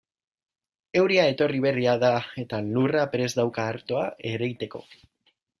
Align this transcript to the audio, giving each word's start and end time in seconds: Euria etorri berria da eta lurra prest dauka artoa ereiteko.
Euria 1.01 1.25
etorri 1.33 1.61
berria 1.67 1.93
da 2.05 2.11
eta 2.45 2.63
lurra 2.71 3.05
prest 3.15 3.41
dauka 3.43 3.69
artoa 3.77 4.11
ereiteko. 4.35 4.87